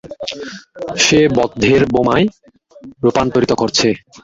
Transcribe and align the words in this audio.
সে 0.97 1.19
বটদের 1.35 1.81
বোমায় 1.93 2.25
রূপান্তরিত 3.03 3.51
করছে! 3.53 3.87